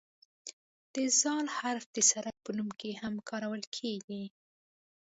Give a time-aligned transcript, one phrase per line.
[0.93, 1.23] د "ذ"
[1.57, 4.23] حرف د سړک په نوم کې هم کارول کیږي.